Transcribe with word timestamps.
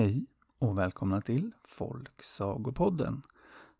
Hej 0.00 0.26
och 0.58 0.78
välkomna 0.78 1.20
till 1.20 1.50
Folksagopodden 1.64 3.22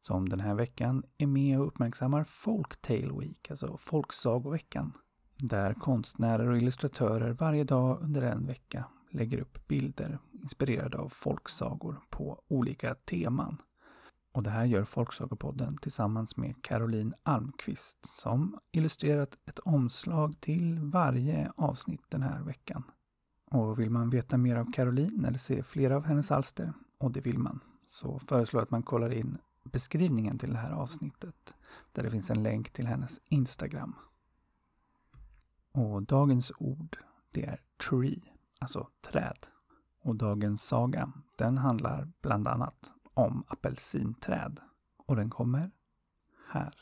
som 0.00 0.28
den 0.28 0.40
här 0.40 0.54
veckan 0.54 1.02
är 1.18 1.26
med 1.26 1.60
och 1.60 1.66
uppmärksammar 1.66 2.24
Folktale 2.24 3.18
Week, 3.18 3.50
alltså 3.50 3.76
Folksagoveckan. 3.76 4.92
Där 5.36 5.74
konstnärer 5.74 6.48
och 6.48 6.56
illustratörer 6.56 7.32
varje 7.32 7.64
dag 7.64 8.02
under 8.02 8.22
en 8.22 8.46
vecka 8.46 8.84
lägger 9.10 9.40
upp 9.40 9.68
bilder 9.68 10.18
inspirerade 10.32 10.98
av 10.98 11.08
folksagor 11.08 12.00
på 12.10 12.42
olika 12.48 12.94
teman. 12.94 13.56
Och 14.32 14.42
det 14.42 14.50
här 14.50 14.64
gör 14.64 14.84
Folksagopodden 14.84 15.76
tillsammans 15.76 16.36
med 16.36 16.62
Caroline 16.62 17.14
Almqvist 17.22 17.98
som 18.06 18.58
illustrerat 18.72 19.38
ett 19.46 19.58
omslag 19.58 20.40
till 20.40 20.78
varje 20.80 21.52
avsnitt 21.56 22.04
den 22.08 22.22
här 22.22 22.42
veckan. 22.42 22.84
Och 23.50 23.78
vill 23.78 23.90
man 23.90 24.10
veta 24.10 24.36
mer 24.36 24.56
av 24.56 24.72
Caroline 24.72 25.24
eller 25.24 25.38
se 25.38 25.62
flera 25.62 25.96
av 25.96 26.04
hennes 26.04 26.30
alster, 26.30 26.72
och 26.98 27.10
det 27.10 27.20
vill 27.20 27.38
man, 27.38 27.60
så 27.82 28.18
föreslår 28.18 28.60
jag 28.60 28.64
att 28.64 28.70
man 28.70 28.82
kollar 28.82 29.12
in 29.12 29.38
beskrivningen 29.62 30.38
till 30.38 30.52
det 30.52 30.58
här 30.58 30.70
avsnittet 30.70 31.54
där 31.92 32.02
det 32.02 32.10
finns 32.10 32.30
en 32.30 32.42
länk 32.42 32.70
till 32.70 32.86
hennes 32.86 33.20
Instagram. 33.24 33.94
Och 35.72 36.02
dagens 36.02 36.52
ord, 36.58 36.98
det 37.30 37.44
är 37.44 37.60
tree, 37.88 38.20
alltså 38.58 38.88
träd. 39.00 39.46
Och 40.02 40.16
dagens 40.16 40.62
saga, 40.62 41.12
den 41.36 41.58
handlar 41.58 42.08
bland 42.20 42.48
annat 42.48 42.92
om 43.14 43.44
apelsinträd. 43.48 44.60
Och 44.96 45.16
den 45.16 45.30
kommer 45.30 45.70
här. 46.48 46.74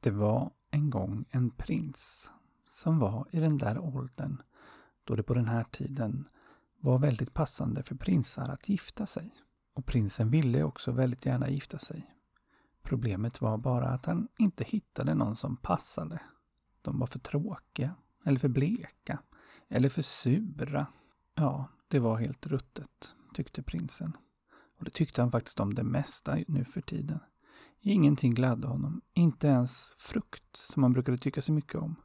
Det 0.00 0.10
var 0.10 0.50
en 0.76 0.90
gång 0.90 1.24
en 1.30 1.50
prins 1.50 2.30
som 2.70 2.98
var 2.98 3.26
i 3.30 3.40
den 3.40 3.58
där 3.58 3.78
åldern 3.78 4.42
då 5.04 5.14
det 5.14 5.22
på 5.22 5.34
den 5.34 5.48
här 5.48 5.64
tiden 5.64 6.28
var 6.80 6.98
väldigt 6.98 7.34
passande 7.34 7.82
för 7.82 7.94
prinsar 7.94 8.48
att 8.48 8.68
gifta 8.68 9.06
sig. 9.06 9.30
Och 9.74 9.86
prinsen 9.86 10.30
ville 10.30 10.62
också 10.62 10.92
väldigt 10.92 11.26
gärna 11.26 11.48
gifta 11.48 11.78
sig. 11.78 12.14
Problemet 12.82 13.40
var 13.40 13.58
bara 13.58 13.88
att 13.88 14.06
han 14.06 14.28
inte 14.38 14.64
hittade 14.64 15.14
någon 15.14 15.36
som 15.36 15.56
passade. 15.56 16.20
De 16.82 16.98
var 16.98 17.06
för 17.06 17.18
tråkiga, 17.18 17.94
eller 18.24 18.38
för 18.38 18.48
bleka, 18.48 19.18
eller 19.68 19.88
för 19.88 20.02
sura. 20.02 20.86
Ja, 21.34 21.68
det 21.88 21.98
var 21.98 22.18
helt 22.18 22.46
ruttet, 22.46 23.14
tyckte 23.34 23.62
prinsen. 23.62 24.16
Och 24.78 24.84
det 24.84 24.90
tyckte 24.90 25.22
han 25.22 25.30
faktiskt 25.30 25.60
om 25.60 25.74
det 25.74 25.82
mesta 25.82 26.38
nu 26.48 26.64
för 26.64 26.80
tiden. 26.80 27.20
Ingenting 27.80 28.34
gladde 28.34 28.66
honom, 28.66 29.00
inte 29.14 29.48
ens 29.48 29.94
frukt 29.98 30.56
som 30.56 30.82
han 30.82 30.92
brukade 30.92 31.18
tycka 31.18 31.42
så 31.42 31.52
mycket 31.52 31.74
om. 31.74 31.96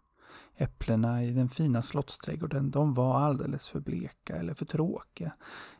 Äpplena 0.56 1.24
i 1.24 1.32
den 1.32 1.50
fina 1.50 1.82
slottsträdgården, 1.82 2.72
de 2.72 2.94
var 2.94 3.20
alldeles 3.20 3.70
för 3.70 3.80
bleka 3.80 4.36
eller 4.36 4.54
för 4.54 4.66
tråkiga. 4.66 5.34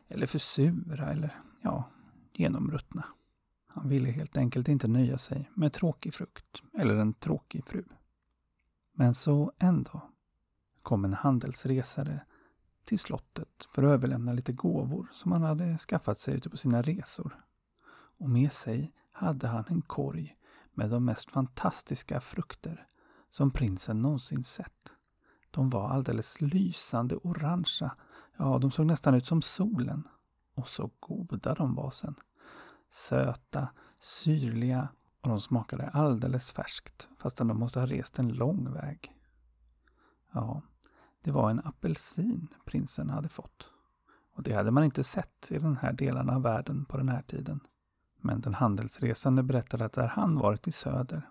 Eller 0.08 0.26
för 0.26 0.38
sura 0.38 1.10
eller, 1.10 1.40
ja, 1.62 1.90
genomruttna. 2.32 3.04
Han 3.66 3.88
ville 3.88 4.10
helt 4.10 4.36
enkelt 4.36 4.68
inte 4.68 4.88
nöja 4.88 5.18
sig 5.18 5.50
med 5.54 5.72
tråkig 5.72 6.14
frukt 6.14 6.62
eller 6.78 6.94
en 6.94 7.14
tråkig 7.14 7.64
fru. 7.64 7.84
Men 8.94 9.14
så 9.14 9.52
en 9.58 9.82
dag 9.82 10.00
kom 10.82 11.04
en 11.04 11.14
handelsresare 11.14 12.20
till 12.84 12.98
slottet 12.98 13.66
för 13.68 13.82
att 13.82 13.90
överlämna 13.90 14.32
lite 14.32 14.52
gåvor 14.52 15.10
som 15.12 15.32
han 15.32 15.42
hade 15.42 15.78
skaffat 15.78 16.18
sig 16.18 16.34
ute 16.34 16.50
på 16.50 16.56
sina 16.56 16.82
resor. 16.82 17.44
Och 18.18 18.30
med 18.30 18.52
sig 18.52 18.92
hade 19.12 19.48
han 19.48 19.64
en 19.68 19.82
korg 19.82 20.36
med 20.74 20.90
de 20.90 21.04
mest 21.04 21.30
fantastiska 21.30 22.20
frukter 22.20 22.86
som 23.30 23.50
prinsen 23.50 24.02
någonsin 24.02 24.44
sett. 24.44 24.92
De 25.50 25.70
var 25.70 25.88
alldeles 25.90 26.40
lysande 26.40 27.16
orangea. 27.16 27.96
Ja, 28.36 28.58
de 28.58 28.70
såg 28.70 28.86
nästan 28.86 29.14
ut 29.14 29.26
som 29.26 29.42
solen. 29.42 30.08
Och 30.54 30.68
så 30.68 30.90
goda 31.00 31.54
de 31.54 31.74
var 31.74 31.90
sen. 31.90 32.14
Söta, 32.90 33.68
syrliga 34.00 34.88
och 35.20 35.28
de 35.28 35.40
smakade 35.40 35.88
alldeles 35.88 36.52
färskt 36.52 37.08
fastän 37.18 37.48
de 37.48 37.58
måste 37.58 37.80
ha 37.80 37.86
rest 37.86 38.18
en 38.18 38.28
lång 38.28 38.72
väg. 38.72 39.16
Ja, 40.32 40.62
det 41.22 41.30
var 41.30 41.50
en 41.50 41.60
apelsin 41.64 42.48
prinsen 42.64 43.10
hade 43.10 43.28
fått. 43.28 43.70
Och 44.34 44.42
det 44.42 44.54
hade 44.54 44.70
man 44.70 44.84
inte 44.84 45.04
sett 45.04 45.50
i 45.50 45.58
den 45.58 45.76
här 45.76 45.92
delen 45.92 46.30
av 46.30 46.42
världen 46.42 46.84
på 46.84 46.96
den 46.96 47.08
här 47.08 47.22
tiden. 47.22 47.60
Men 48.22 48.40
den 48.40 48.54
handelsresande 48.54 49.42
berättade 49.42 49.84
att 49.84 49.92
där 49.92 50.06
han 50.06 50.34
varit 50.34 50.68
i 50.68 50.72
söder, 50.72 51.30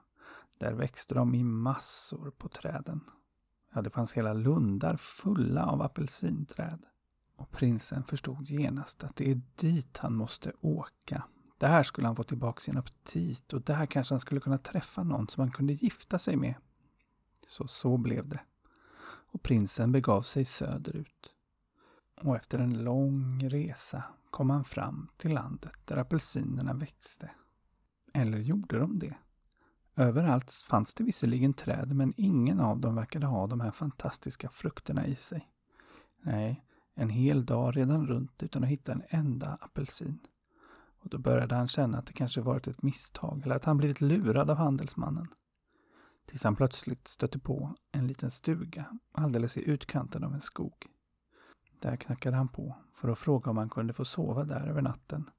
där 0.58 0.74
växte 0.74 1.16
de 1.16 1.36
i 1.36 1.44
massor 1.44 2.32
på 2.38 2.48
träden. 2.48 3.02
Ja, 3.74 3.82
det 3.82 3.90
fanns 3.90 4.14
hela 4.14 4.34
lundar 4.34 4.96
fulla 4.98 5.66
av 5.66 5.82
apelsinträd. 5.82 6.86
Och 7.36 7.52
prinsen 7.52 8.04
förstod 8.04 8.50
genast 8.50 9.04
att 9.04 9.16
det 9.16 9.32
är 9.32 9.42
dit 9.56 9.98
han 9.98 10.16
måste 10.16 10.52
åka. 10.62 11.24
Där 11.58 11.84
skulle 11.84 12.08
han 12.08 12.16
få 12.16 12.24
tillbaka 12.24 12.62
sin 12.62 12.78
aptit 12.78 13.54
och 13.54 13.62
där 13.62 13.86
kanske 13.86 14.14
han 14.14 14.20
skulle 14.20 14.42
kunna 14.42 14.58
träffa 14.58 15.04
någon 15.04 15.28
som 15.28 15.42
han 15.42 15.52
kunde 15.52 15.74
gifta 15.74 16.20
sig 16.20 16.36
med. 16.36 16.56
Så 17.48 17.68
så 17.68 17.98
blev 17.98 18.28
det. 18.28 18.40
Och 19.04 19.44
prinsen 19.44 19.92
begav 19.92 20.22
sig 20.22 20.46
söderut. 20.46 21.31
Och 22.24 22.36
efter 22.36 22.60
en 22.60 22.84
lång 22.84 23.50
resa 23.50 24.04
kom 24.30 24.50
han 24.50 24.64
fram 24.64 25.08
till 25.18 25.34
landet 25.34 25.76
där 25.86 25.98
apelsinerna 25.98 26.74
växte. 26.74 27.32
Eller 28.14 28.38
gjorde 28.38 28.80
de 28.80 29.00
det? 29.00 29.16
Överallt 29.96 30.52
fanns 30.52 30.94
det 30.94 31.04
visserligen 31.04 31.54
träd 31.54 31.96
men 31.96 32.14
ingen 32.18 32.60
av 32.60 32.80
dem 32.80 32.96
verkade 32.96 33.26
ha 33.26 33.48
de 33.48 33.62
här 33.62 33.72
fantastiska 33.72 34.50
frukterna 34.50 35.08
i 35.08 35.16
sig. 35.16 35.50
Nej, 36.22 36.66
en 36.96 37.10
hel 37.10 37.46
dag 37.46 37.78
redan 37.78 38.08
runt 38.08 38.44
utan 38.44 38.64
att 38.64 38.70
hitta 38.70 38.92
en 38.92 39.04
enda 39.10 39.58
apelsin. 39.62 40.20
Och 41.00 41.10
då 41.10 41.18
började 41.18 41.56
han 41.56 41.68
känna 41.68 41.98
att 41.98 42.06
det 42.06 42.14
kanske 42.14 42.42
varit 42.42 42.68
ett 42.68 42.82
misstag 42.82 43.42
eller 43.46 43.56
att 43.56 43.66
han 43.66 43.78
blivit 43.78 44.02
lurad 44.02 44.50
av 44.50 44.58
handelsmannen. 44.58 45.28
Tills 46.26 46.44
han 46.44 46.56
plötsligt 46.56 47.08
stötte 47.08 47.40
på 47.40 47.76
en 47.92 48.08
liten 48.08 48.32
stuga 48.32 48.86
alldeles 49.12 49.58
i 49.58 49.70
utkanten 49.70 50.24
av 50.24 50.34
en 50.34 50.42
skog. 50.42 50.88
Där 51.82 51.96
knackade 51.96 52.38
han 52.38 52.48
på 52.48 52.76
för 52.94 53.10
att 53.10 53.20
fråga 53.20 53.52
om 53.52 53.58
han 53.58 53.70
kunde 53.70 53.94
få 53.94 54.06
sova 54.06 54.44
där 54.44 54.68
över 54.68 54.82
natten 54.82 55.30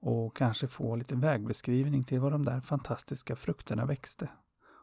och 0.00 0.36
kanske 0.36 0.68
få 0.68 0.96
lite 0.96 1.16
vägbeskrivning 1.16 2.04
till 2.04 2.20
var 2.20 2.30
de 2.30 2.44
där 2.44 2.60
fantastiska 2.60 3.36
frukterna 3.36 3.86
växte, 3.86 4.28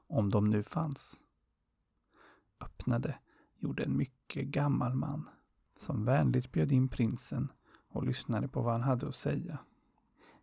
om 0.08 0.30
de 0.30 0.50
nu 0.50 0.64
fanns. 0.64 1.20
Öppnade 2.62 3.16
gjorde 3.58 3.84
en 3.84 3.98
mycket 3.98 4.46
gammal 4.46 4.94
man 4.94 5.30
som 5.80 6.06
vänligt 6.06 6.52
bjöd 6.52 6.72
in 6.72 6.88
prinsen 6.88 7.52
och 7.90 8.04
lyssnade 8.04 8.48
på 8.48 8.62
vad 8.62 8.74
han 8.74 8.82
hade 8.82 9.08
att 9.08 9.16
säga. 9.16 9.58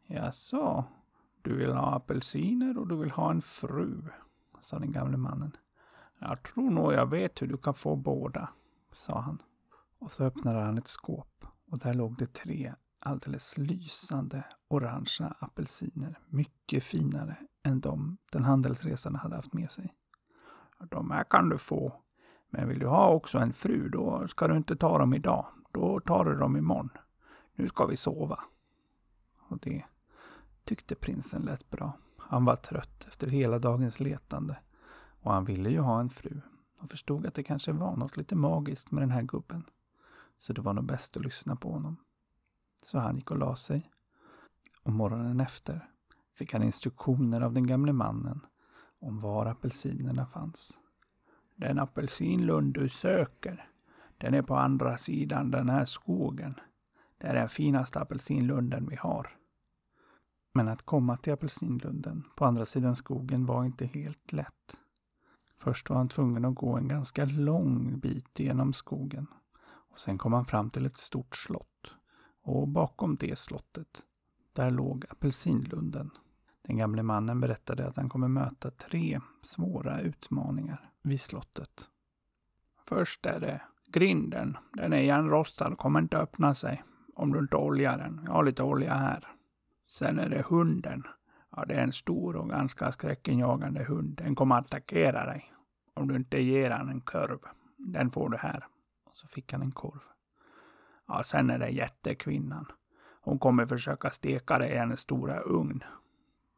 Jaså, 0.07 0.85
du 1.43 1.57
vill 1.57 1.73
ha 1.73 1.95
apelsiner 1.95 2.79
och 2.79 2.89
du 2.89 2.97
vill 2.97 3.11
ha 3.11 3.31
en 3.31 3.43
fru, 3.43 4.03
sa 4.61 4.79
den 4.79 4.93
gamle 4.93 5.17
mannen. 5.17 5.57
Jag 6.19 6.43
tror 6.43 6.71
nog 6.71 6.93
jag 6.93 7.07
vet 7.07 7.43
hur 7.43 7.47
du 7.47 7.57
kan 7.57 7.75
få 7.75 7.97
båda, 7.97 8.49
sa 8.93 9.21
han. 9.21 9.43
Och 10.01 10.13
så 10.13 10.25
öppnade 10.25 10.61
han 10.61 10.79
ett 10.79 10.89
skåp 10.89 11.45
och 11.71 11.79
där 11.79 11.95
låg 11.95 12.19
det 12.19 12.33
tre 12.33 12.75
alldeles 12.99 13.59
lysande 13.59 14.45
orangea 14.69 15.35
apelsiner. 15.39 16.19
Mycket 16.27 16.85
finare 16.85 17.37
än 17.63 17.81
de 17.81 18.17
den 18.33 18.45
handelsresande 18.45 19.19
hade 19.19 19.37
haft 19.37 19.53
med 19.53 19.71
sig. 19.71 19.95
De 20.91 21.11
här 21.11 21.25
kan 21.25 21.49
du 21.49 21.59
få. 21.59 22.03
Men 22.51 22.69
vill 22.69 22.79
du 22.79 22.87
ha 22.87 23.09
också 23.09 23.39
en 23.39 23.53
fru, 23.53 23.89
då 23.89 24.29
ska 24.29 24.49
du 24.49 24.57
inte 24.57 24.77
ta 24.77 24.99
dem 24.99 25.15
idag. 25.15 25.47
Då 25.73 26.01
tar 26.01 26.25
du 26.25 26.35
dem 26.35 26.57
imorgon. 26.57 26.91
Nu 27.55 27.69
ska 27.69 27.87
vi 27.87 27.97
sova. 27.97 28.41
Och 29.39 29.59
det 29.59 29.85
tyckte 30.65 30.95
prinsen 30.95 31.43
lät 31.43 31.71
bra. 31.71 31.93
Han 32.19 32.45
var 32.45 32.57
trött 32.57 33.05
efter 33.09 33.27
hela 33.27 33.59
dagens 33.59 34.01
letande. 34.01 34.57
Och 35.23 35.33
han 35.33 35.45
ville 35.45 35.71
ju 35.71 35.81
ha 35.81 36.01
en 36.01 36.11
fru. 36.11 36.41
Och 36.79 36.91
förstod 36.91 37.27
att 37.27 37.35
det 37.35 37.43
kanske 37.43 37.73
var 37.73 37.97
något 37.97 38.17
lite 38.17 38.35
magiskt 38.35 38.91
med 38.91 39.03
den 39.03 39.11
här 39.11 39.23
gubben. 39.23 39.65
Så 40.41 40.53
det 40.53 40.61
var 40.61 40.73
nog 40.73 40.85
bäst 40.85 41.17
att 41.17 41.25
lyssna 41.25 41.57
på 41.57 41.73
honom. 41.73 41.97
Så 42.83 42.99
han 42.99 43.15
gick 43.15 43.31
och 43.31 43.39
la 43.39 43.57
sig. 43.57 43.91
Och 44.83 44.93
morgonen 44.93 45.41
efter 45.41 45.89
fick 46.35 46.53
han 46.53 46.63
instruktioner 46.63 47.41
av 47.41 47.53
den 47.53 47.67
gamle 47.67 47.93
mannen 47.93 48.41
om 48.99 49.21
var 49.21 49.47
apelsinerna 49.47 50.27
fanns. 50.27 50.79
Den 51.57 51.79
apelsinlund 51.79 52.75
du 52.75 52.89
söker, 52.89 53.69
den 54.19 54.35
är 54.35 54.43
på 54.43 54.57
andra 54.57 54.99
sidan 54.99 55.51
den 55.51 55.69
här 55.69 55.85
skogen. 55.85 56.55
Det 57.19 57.27
är 57.27 57.35
den 57.35 57.49
finaste 57.49 58.01
apelsinlunden 58.01 58.89
vi 58.89 58.97
har. 58.97 59.37
Men 60.53 60.69
att 60.69 60.83
komma 60.83 61.17
till 61.17 61.33
apelsinlunden 61.33 62.25
på 62.37 62.45
andra 62.45 62.67
sidan 62.67 62.97
skogen 62.97 63.47
var 63.47 63.65
inte 63.65 63.87
helt 63.87 64.33
lätt. 64.33 64.79
Först 65.57 65.91
var 65.91 65.97
han 65.97 66.09
tvungen 66.09 66.45
att 66.45 66.55
gå 66.55 66.77
en 66.77 66.89
ganska 66.89 67.25
lång 67.25 67.99
bit 67.99 68.41
genom 68.41 68.73
skogen. 68.73 69.27
Och 69.91 70.01
sen 70.01 70.19
kom 70.19 70.33
han 70.33 70.45
fram 70.45 70.71
till 70.71 70.87
ett 70.87 70.97
stort 70.97 71.37
slott. 71.37 71.95
Och 72.43 72.69
bakom 72.69 73.17
det 73.17 73.39
slottet, 73.39 74.03
där 74.53 74.71
låg 74.71 75.05
apelsinlunden. 75.11 76.11
Den 76.63 76.77
gamle 76.77 77.03
mannen 77.03 77.41
berättade 77.41 77.87
att 77.87 77.97
han 77.97 78.09
kommer 78.09 78.29
möta 78.29 78.71
tre 78.71 79.21
svåra 79.43 80.01
utmaningar 80.01 80.91
vid 81.03 81.21
slottet. 81.21 81.91
Först 82.85 83.27
är 83.27 83.41
det 83.41 83.63
grinden. 83.87 84.57
Den 84.73 84.93
är 84.93 85.01
igenrostad 85.01 85.73
och 85.73 85.79
kommer 85.79 86.01
inte 86.01 86.19
öppna 86.19 86.55
sig 86.55 86.85
om 87.15 87.33
du 87.33 87.39
inte 87.39 87.57
oljar 87.57 87.99
den. 87.99 88.21
Jag 88.25 88.33
har 88.33 88.45
lite 88.45 88.63
olja 88.63 88.95
här. 88.95 89.29
Sen 89.89 90.19
är 90.19 90.29
det 90.29 90.47
hunden. 90.49 91.05
Ja, 91.57 91.65
det 91.65 91.75
är 91.75 91.83
en 91.83 91.93
stor 91.93 92.37
och 92.37 92.49
ganska 92.49 92.93
skräckinjagande 92.93 93.85
hund. 93.85 94.17
Den 94.17 94.35
kommer 94.35 94.59
att 94.59 94.65
attackera 94.65 95.27
dig 95.27 95.53
om 95.95 96.09
du 96.09 96.17
inte 96.17 96.39
ger 96.39 96.71
den 96.71 96.89
en 96.89 97.01
korv. 97.01 97.39
Den 97.77 98.11
får 98.11 98.29
du 98.29 98.37
här. 98.37 98.67
Så 99.21 99.29
fick 99.29 99.53
han 99.53 99.63
en 99.63 99.73
korv. 99.73 100.01
Ja, 101.09 101.23
sen 101.23 101.51
är 101.51 101.59
det 101.59 101.69
jättekvinnan. 101.69 102.67
Hon 103.21 103.39
kommer 103.39 103.67
försöka 103.67 104.11
steka 104.11 104.59
det 104.59 104.69
i 104.69 104.77
hennes 104.77 105.01
stora 105.01 105.41
ugn. 105.41 105.85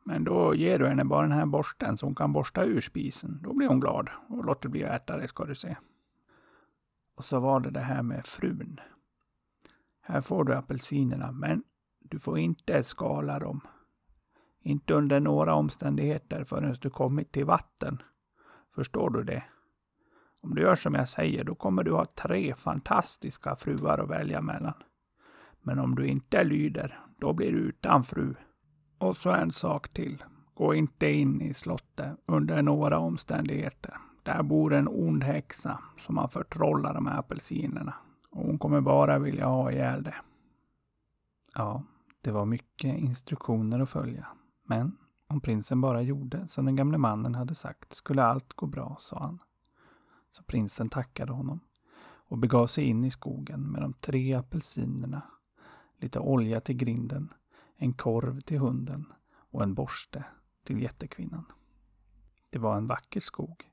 Men 0.05 0.25
då 0.25 0.55
ger 0.55 0.79
du 0.79 0.87
henne 0.87 1.05
bara 1.05 1.23
den 1.23 1.32
här 1.32 1.47
borsten 1.47 1.99
så 1.99 2.06
hon 2.06 2.14
kan 2.14 2.32
borsta 2.32 2.64
ur 2.64 2.81
spisen. 2.81 3.41
Då 3.43 3.55
blir 3.55 3.69
hon 3.69 3.81
glad 3.81 4.11
och 4.29 4.44
låter 4.44 4.69
bli 4.69 4.85
att 4.85 5.03
äta 5.03 5.17
det 5.17 5.29
ska 5.29 5.44
du 5.44 5.55
se. 5.55 5.76
Och 7.17 7.25
så 7.25 7.41
var 7.41 7.61
det 7.61 7.70
det 7.70 7.81
här 7.81 8.03
med 8.03 8.26
frun. 8.26 8.81
Här 10.00 10.20
får 10.20 10.44
du 10.44 10.55
apelsinerna, 10.55 11.32
men 11.32 11.62
du 11.99 12.19
får 12.19 12.38
inte 12.38 12.82
skala 12.82 13.38
dem. 13.38 13.61
Inte 14.61 14.94
under 14.94 15.20
några 15.20 15.55
omständigheter 15.55 16.44
förrän 16.44 16.76
du 16.81 16.91
kommit 16.91 17.32
till 17.32 17.44
vatten. 17.44 18.03
Förstår 18.75 19.11
du 19.11 19.23
det? 19.23 19.44
Om 20.43 20.55
du 20.55 20.62
gör 20.62 20.75
som 20.75 20.94
jag 20.94 21.09
säger, 21.09 21.44
då 21.44 21.55
kommer 21.55 21.85
du 21.85 21.93
ha 21.93 22.05
tre 22.05 22.55
fantastiska 22.55 23.56
fruar 23.56 23.99
att 23.99 24.11
välja 24.11 24.41
mellan. 24.41 24.75
Men 25.62 25.79
om 25.79 25.94
du 25.94 26.06
inte 26.06 26.44
lyder, 26.44 27.00
då 27.19 27.33
blir 27.33 27.53
du 27.53 27.59
utan 27.59 28.05
fru. 28.05 28.35
Och 28.99 29.17
så 29.17 29.31
en 29.31 29.53
sak 29.53 29.89
till. 29.89 30.25
Gå 30.55 30.75
inte 30.75 31.06
in 31.06 31.41
i 31.41 31.55
slottet 31.55 32.17
under 32.27 32.62
några 32.62 32.99
omständigheter. 32.99 33.97
Där 34.23 34.43
bor 34.43 34.75
en 34.75 34.89
ond 34.89 35.25
häxa 35.25 35.79
som 35.99 36.17
har 36.17 36.29
förtrollat 36.29 36.94
de 36.94 37.06
här 37.06 37.19
apelsinerna. 37.19 37.94
Och 38.31 38.47
hon 38.47 38.59
kommer 38.59 38.81
bara 38.81 39.19
vilja 39.19 39.47
ha 39.47 39.71
ihjäl 39.73 40.03
det. 40.03 40.15
Ja, 41.55 41.83
det 42.21 42.31
var 42.31 42.44
mycket 42.44 42.99
instruktioner 42.99 43.81
att 43.81 43.91
följa. 43.91 44.27
Men 44.67 44.97
om 45.29 45.41
prinsen 45.41 45.81
bara 45.81 46.03
gjorde 46.03 46.49
som 46.49 46.65
den 46.65 46.77
gamle 46.77 46.99
mannen 46.99 47.35
hade 47.35 47.55
sagt 47.55 47.93
skulle 47.93 48.23
allt 48.25 48.53
gå 48.53 48.67
bra, 48.67 48.97
sa 49.00 49.19
han. 49.19 49.39
Så 50.32 50.43
prinsen 50.43 50.88
tackade 50.88 51.32
honom 51.32 51.61
och 52.05 52.38
begav 52.38 52.67
sig 52.67 52.84
in 52.84 53.05
i 53.05 53.11
skogen 53.11 53.62
med 53.62 53.82
de 53.82 53.93
tre 53.93 54.34
apelsinerna, 54.34 55.23
lite 55.96 56.19
olja 56.19 56.61
till 56.61 56.76
grinden, 56.76 57.32
en 57.76 57.93
korv 57.93 58.40
till 58.40 58.58
hunden 58.58 59.12
och 59.50 59.62
en 59.62 59.75
borste 59.75 60.25
till 60.64 60.82
jättekvinnan. 60.82 61.44
Det 62.50 62.58
var 62.58 62.76
en 62.76 62.87
vacker 62.87 63.20
skog, 63.20 63.70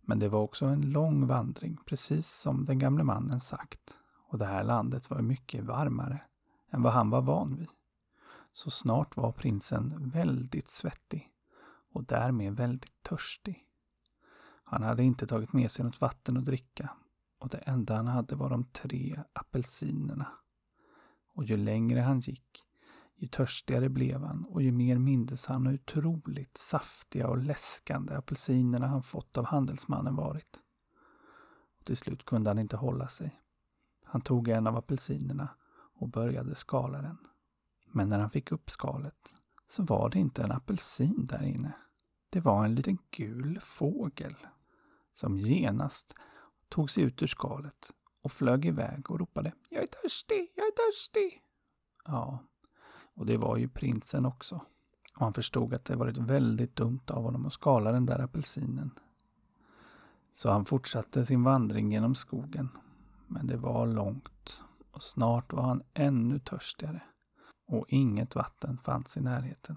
men 0.00 0.18
det 0.18 0.28
var 0.28 0.40
också 0.40 0.66
en 0.66 0.90
lång 0.90 1.26
vandring, 1.26 1.78
precis 1.86 2.30
som 2.30 2.64
den 2.64 2.78
gamle 2.78 3.04
mannen 3.04 3.40
sagt. 3.40 3.98
Och 4.28 4.38
det 4.38 4.46
här 4.46 4.64
landet 4.64 5.10
var 5.10 5.22
mycket 5.22 5.64
varmare 5.64 6.20
än 6.70 6.82
vad 6.82 6.92
han 6.92 7.10
var 7.10 7.20
van 7.20 7.56
vid. 7.56 7.68
Så 8.52 8.70
snart 8.70 9.16
var 9.16 9.32
prinsen 9.32 10.10
väldigt 10.10 10.70
svettig 10.70 11.30
och 11.92 12.04
därmed 12.04 12.56
väldigt 12.56 13.02
törstig. 13.02 13.67
Han 14.70 14.82
hade 14.82 15.02
inte 15.02 15.26
tagit 15.26 15.52
med 15.52 15.70
sig 15.70 15.84
något 15.84 16.00
vatten 16.00 16.36
att 16.36 16.44
dricka 16.44 16.90
och 17.38 17.48
det 17.48 17.58
enda 17.58 17.96
han 17.96 18.06
hade 18.06 18.36
var 18.36 18.50
de 18.50 18.64
tre 18.64 19.22
apelsinerna. 19.32 20.26
Och 21.34 21.44
ju 21.44 21.56
längre 21.56 22.00
han 22.00 22.20
gick, 22.20 22.64
ju 23.16 23.28
törstigare 23.28 23.88
blev 23.88 24.22
han 24.22 24.44
och 24.44 24.62
ju 24.62 24.72
mer 24.72 24.98
mindes 24.98 25.46
han 25.46 25.66
hur 25.66 25.74
otroligt 25.74 26.56
saftiga 26.56 27.28
och 27.28 27.38
läskande 27.38 28.14
apelsinerna 28.14 28.86
han 28.86 29.02
fått 29.02 29.38
av 29.38 29.44
handelsmannen 29.44 30.16
varit. 30.16 30.60
Och 31.78 31.84
till 31.84 31.96
slut 31.96 32.24
kunde 32.24 32.50
han 32.50 32.58
inte 32.58 32.76
hålla 32.76 33.08
sig. 33.08 33.40
Han 34.04 34.20
tog 34.20 34.48
en 34.48 34.66
av 34.66 34.76
apelsinerna 34.76 35.48
och 35.94 36.08
började 36.08 36.54
skala 36.54 37.02
den. 37.02 37.18
Men 37.92 38.08
när 38.08 38.18
han 38.18 38.30
fick 38.30 38.52
upp 38.52 38.70
skalet 38.70 39.34
så 39.68 39.82
var 39.82 40.10
det 40.10 40.18
inte 40.18 40.42
en 40.42 40.52
apelsin 40.52 41.26
där 41.26 41.42
inne. 41.42 41.72
Det 42.30 42.40
var 42.40 42.64
en 42.64 42.74
liten 42.74 42.98
gul 43.10 43.58
fågel 43.60 44.36
som 45.18 45.38
genast 45.38 46.14
tog 46.68 46.90
sig 46.90 47.02
ut 47.02 47.22
ur 47.22 47.26
skalet 47.26 47.92
och 48.22 48.32
flög 48.32 48.64
iväg 48.64 49.10
och 49.10 49.18
ropade 49.18 49.52
Jag 49.68 49.82
är 49.82 49.86
törstig, 49.86 50.52
jag 50.54 50.66
är 50.66 50.70
törstig. 50.70 51.42
Ja, 52.04 52.38
och 53.14 53.26
det 53.26 53.36
var 53.36 53.56
ju 53.56 53.68
prinsen 53.68 54.26
också. 54.26 54.54
Och 55.14 55.20
han 55.20 55.32
förstod 55.32 55.74
att 55.74 55.84
det 55.84 55.96
varit 55.96 56.18
väldigt 56.18 56.76
dumt 56.76 57.00
av 57.06 57.22
honom 57.22 57.46
att 57.46 57.52
skala 57.52 57.92
den 57.92 58.06
där 58.06 58.18
apelsinen. 58.18 58.90
Så 60.34 60.50
han 60.50 60.64
fortsatte 60.64 61.26
sin 61.26 61.42
vandring 61.42 61.92
genom 61.92 62.14
skogen. 62.14 62.68
Men 63.26 63.46
det 63.46 63.56
var 63.56 63.86
långt 63.86 64.60
och 64.90 65.02
snart 65.02 65.52
var 65.52 65.62
han 65.62 65.82
ännu 65.94 66.38
törstigare 66.38 67.02
och 67.66 67.84
inget 67.88 68.34
vatten 68.34 68.78
fanns 68.78 69.16
i 69.16 69.20
närheten. 69.20 69.76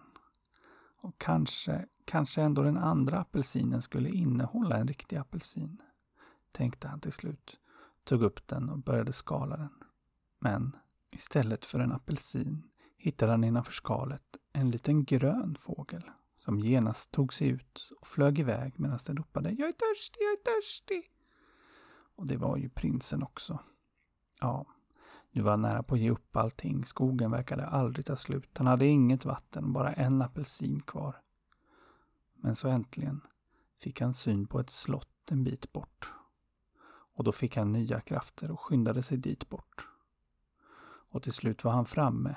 Och 1.01 1.18
kanske, 1.18 1.86
kanske 2.06 2.42
ändå 2.42 2.62
den 2.62 2.77
andra 2.77 3.19
apelsinen 3.19 3.81
skulle 3.81 4.09
innehålla 4.09 4.77
en 4.77 4.88
riktig 4.88 5.18
apelsin, 5.18 5.81
tänkte 6.51 6.88
han 6.88 7.00
till 7.00 7.12
slut, 7.12 7.59
tog 8.03 8.24
upp 8.24 8.48
den 8.48 8.69
och 8.69 8.77
började 8.77 9.13
skala 9.13 9.57
den. 9.57 9.83
Men 10.39 10.75
istället 11.12 11.65
för 11.65 11.80
en 11.80 11.92
apelsin 11.92 12.63
hittade 12.98 13.31
han 13.31 13.44
innanför 13.44 13.74
skalet 13.74 14.38
en 14.53 14.71
liten 14.71 15.06
grön 15.06 15.56
fågel 15.59 16.03
som 16.38 16.59
genast 16.59 17.12
tog 17.12 17.33
sig 17.33 17.48
ut 17.48 17.92
och 18.01 18.07
flög 18.07 18.39
iväg 18.39 18.74
medan 18.80 19.00
den 19.06 19.18
ropade 19.18 19.50
Jag 19.50 19.68
är 19.68 19.71
törstig, 19.71 20.21
jag 20.21 20.31
är 20.31 20.56
törstig. 20.56 21.12
Och 22.15 22.27
det 22.27 22.38
var 22.38 22.57
ju 22.57 22.69
prinsen 22.69 23.24
också. 23.24 23.59
Ja, 24.39 24.65
nu 25.31 25.41
var 25.41 25.51
han 25.51 25.61
nära 25.61 25.83
på 25.83 25.95
att 25.95 26.01
ge 26.01 26.09
upp 26.09 26.35
allting. 26.35 26.85
Skogen 26.85 27.31
verkade 27.31 27.65
aldrig 27.65 28.05
ta 28.05 28.15
slut. 28.15 28.57
Han 28.57 28.67
hade 28.67 28.85
inget 28.85 29.25
vatten, 29.25 29.73
bara 29.73 29.93
en 29.93 30.21
apelsin 30.21 30.81
kvar. 30.81 31.21
Men 32.35 32.55
så 32.55 32.69
äntligen 32.69 33.21
fick 33.77 34.01
han 34.01 34.13
syn 34.13 34.47
på 34.47 34.59
ett 34.59 34.69
slott 34.69 35.31
en 35.31 35.43
bit 35.43 35.71
bort. 35.71 36.11
Och 37.13 37.23
då 37.23 37.31
fick 37.31 37.57
han 37.57 37.71
nya 37.71 38.01
krafter 38.01 38.51
och 38.51 38.59
skyndade 38.59 39.03
sig 39.03 39.17
dit 39.17 39.49
bort. 39.49 39.87
Och 41.11 41.23
till 41.23 41.33
slut 41.33 41.63
var 41.63 41.71
han 41.71 41.85
framme 41.85 42.35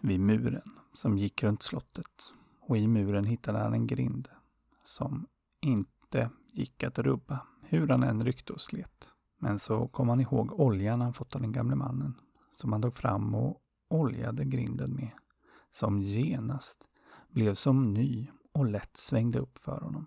vid 0.00 0.20
muren 0.20 0.78
som 0.92 1.18
gick 1.18 1.42
runt 1.42 1.62
slottet. 1.62 2.34
Och 2.60 2.76
i 2.76 2.88
muren 2.88 3.24
hittade 3.24 3.58
han 3.58 3.74
en 3.74 3.86
grind 3.86 4.28
som 4.82 5.26
inte 5.60 6.30
gick 6.52 6.82
att 6.82 6.98
rubba, 6.98 7.46
hur 7.62 7.88
han 7.88 8.02
än 8.02 8.22
ryckte 8.22 8.52
och 8.52 8.60
slet. 8.60 9.15
Men 9.38 9.58
så 9.58 9.88
kom 9.88 10.08
han 10.08 10.20
ihåg 10.20 10.60
oljan 10.60 11.00
han 11.00 11.12
fått 11.12 11.34
av 11.34 11.40
den 11.40 11.52
gamle 11.52 11.76
mannen, 11.76 12.14
som 12.52 12.72
han 12.72 12.82
tog 12.82 12.94
fram 12.94 13.34
och 13.34 13.60
oljade 13.88 14.44
grinden 14.44 14.94
med, 14.94 15.10
som 15.72 16.02
genast 16.02 16.78
blev 17.28 17.54
som 17.54 17.94
ny 17.94 18.30
och 18.52 18.66
lätt 18.66 18.96
svängde 18.96 19.38
upp 19.38 19.58
för 19.58 19.80
honom. 19.80 20.06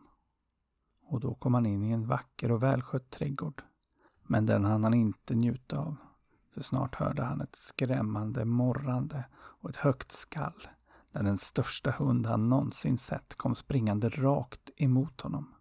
Och 1.05 1.19
då 1.19 1.33
kom 1.33 1.53
han 1.53 1.65
in 1.65 1.83
i 1.83 1.91
en 1.91 2.07
vacker 2.07 2.51
och 2.51 2.63
välskött 2.63 3.09
trädgård. 3.09 3.63
Men 4.27 4.45
den 4.45 4.65
hann 4.65 4.83
han 4.83 4.93
inte 4.93 5.35
njuta 5.35 5.77
av, 5.79 5.95
för 6.53 6.61
snart 6.61 6.95
hörde 6.95 7.23
han 7.23 7.41
ett 7.41 7.55
skrämmande 7.55 8.45
morrande 8.45 9.25
och 9.35 9.69
ett 9.69 9.75
högt 9.75 10.11
skall, 10.11 10.67
där 11.11 11.23
den 11.23 11.37
största 11.37 11.91
hund 11.91 12.27
han 12.27 12.49
någonsin 12.49 12.97
sett 12.97 13.35
kom 13.35 13.55
springande 13.55 14.09
rakt 14.09 14.69
emot 14.75 15.21
honom. 15.21 15.53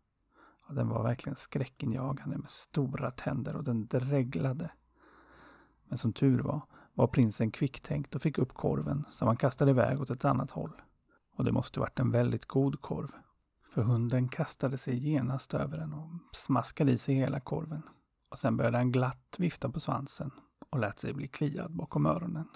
Och 0.68 0.74
den 0.74 0.88
var 0.88 1.02
verkligen 1.02 1.36
skräckinjagande 1.36 2.38
med 2.38 2.50
stora 2.50 3.10
tänder 3.10 3.56
och 3.56 3.64
den 3.64 3.86
dreglade. 3.86 4.70
Men 5.88 5.98
som 5.98 6.12
tur 6.12 6.38
var, 6.38 6.62
var 6.94 7.06
prinsen 7.06 7.50
kvicktänkt 7.50 8.14
och 8.14 8.22
fick 8.22 8.38
upp 8.38 8.54
korven 8.54 9.04
som 9.10 9.28
han 9.28 9.36
kastade 9.36 9.70
iväg 9.70 10.00
åt 10.00 10.10
ett 10.10 10.24
annat 10.24 10.50
håll. 10.50 10.72
Och 11.36 11.44
det 11.44 11.52
måste 11.52 11.80
varit 11.80 11.98
en 11.98 12.10
väldigt 12.10 12.46
god 12.46 12.80
korv. 12.80 13.08
För 13.66 13.82
hunden 13.82 14.28
kastade 14.28 14.78
sig 14.78 14.96
genast 14.96 15.54
över 15.54 15.78
den 15.78 15.92
och 15.92 16.10
smaskade 16.32 16.92
i 16.92 16.98
sig 16.98 17.14
hela 17.14 17.40
korven. 17.40 17.82
Och 18.30 18.38
sen 18.38 18.56
började 18.56 18.78
han 18.78 18.92
glatt 18.92 19.36
vifta 19.38 19.68
på 19.68 19.80
svansen 19.80 20.30
och 20.70 20.78
lät 20.78 20.98
sig 20.98 21.12
bli 21.12 21.28
kliad 21.28 21.76
bakom 21.76 22.06
öronen. 22.06 22.48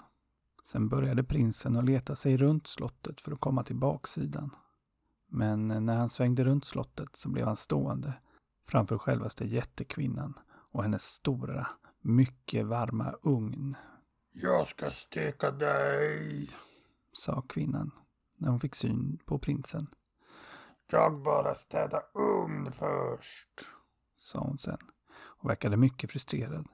Sen 0.65 0.89
började 0.89 1.23
prinsen 1.23 1.77
att 1.77 1.85
leta 1.85 2.15
sig 2.15 2.37
runt 2.37 2.67
slottet 2.67 3.21
för 3.21 3.31
att 3.31 3.39
komma 3.39 3.63
till 3.63 3.75
baksidan 3.75 4.55
men 5.33 5.67
när 5.67 5.95
han 5.95 6.09
svängde 6.09 6.43
runt 6.43 6.65
slottet 6.65 7.15
så 7.15 7.29
blev 7.29 7.47
han 7.47 7.55
stående 7.55 8.13
framför 8.67 8.97
självaste 8.97 9.45
jättekvinnan 9.45 10.39
och 10.49 10.83
hennes 10.83 11.03
stora, 11.03 11.67
mycket 12.01 12.65
varma 12.65 13.15
ugn. 13.21 13.75
Jag 14.31 14.67
ska 14.67 14.91
steka 14.91 15.51
dig, 15.51 16.49
sa 17.13 17.41
kvinnan 17.41 17.91
när 18.37 18.49
hon 18.49 18.59
fick 18.59 18.75
syn 18.75 19.17
på 19.25 19.39
prinsen. 19.39 19.87
Jag 20.91 21.21
bara 21.21 21.55
städa 21.55 22.01
ugn 22.13 22.71
först, 22.71 23.69
sa 24.19 24.39
hon 24.39 24.57
sen 24.57 24.77
och 25.15 25.49
verkade 25.49 25.77
mycket 25.77 26.11
frustrerad. 26.11 26.67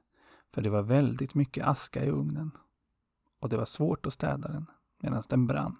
För 0.54 0.62
det 0.62 0.70
var 0.70 0.82
väldigt 0.82 1.36
mycket 1.36 1.68
aska 1.68 2.06
i 2.06 2.10
ugnen. 2.10 2.51
Och 3.39 3.50
det 3.50 3.58
var 3.58 3.66
svårt 3.66 4.06
att 4.06 4.13
städa 4.13 4.48
den 4.48 4.66
medan 4.98 5.24
den 5.30 5.48
brann. 5.48 5.78